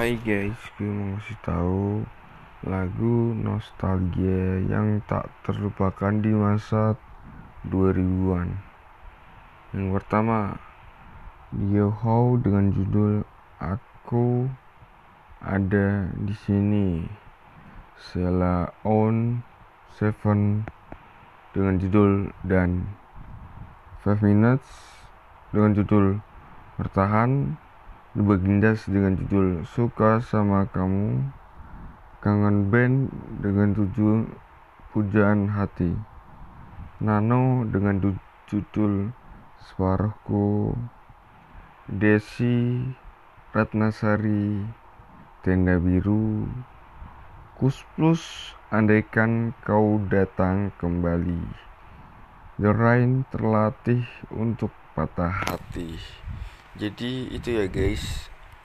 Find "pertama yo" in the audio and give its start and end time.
10.00-11.92